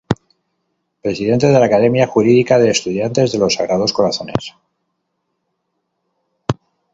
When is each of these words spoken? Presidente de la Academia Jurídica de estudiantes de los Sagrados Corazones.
Presidente 1.03 1.45
de 1.45 1.59
la 1.59 1.67
Academia 1.67 2.07
Jurídica 2.07 2.57
de 2.57 2.71
estudiantes 2.71 3.31
de 3.31 3.37
los 3.37 3.53
Sagrados 3.53 3.93
Corazones. 3.93 4.55